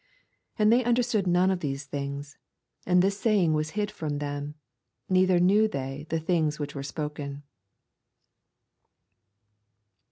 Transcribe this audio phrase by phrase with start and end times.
[0.57, 2.35] 34 And they understood none of these things:
[2.87, 4.55] and this saying was hid from them,
[5.07, 7.43] neither knew they the things which were spoken.